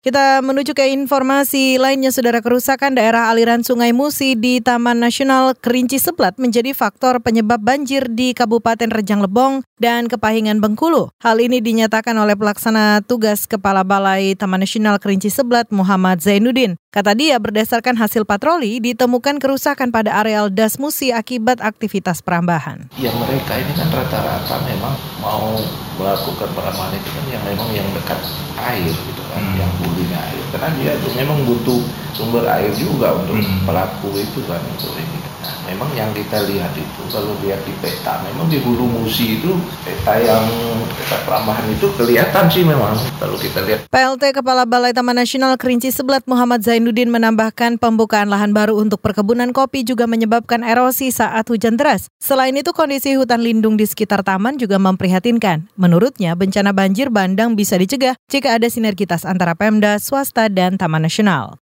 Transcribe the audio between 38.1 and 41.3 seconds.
memang di hulu musi itu peta yang peta